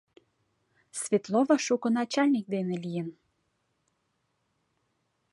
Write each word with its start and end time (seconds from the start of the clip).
Светлова 1.01 1.55
шуко 1.65 1.87
начальник 1.97 2.45
дене 2.53 2.75
лийын. 2.83 3.07